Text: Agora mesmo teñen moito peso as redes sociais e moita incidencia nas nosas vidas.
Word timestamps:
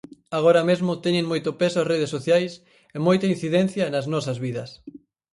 Agora 0.37 0.61
mesmo 0.69 0.99
teñen 1.05 1.29
moito 1.31 1.49
peso 1.61 1.77
as 1.79 1.89
redes 1.93 2.13
sociais 2.15 2.51
e 2.95 2.97
moita 3.07 3.25
incidencia 3.33 3.85
nas 3.93 4.05
nosas 4.13 4.37
vidas. 4.45 4.69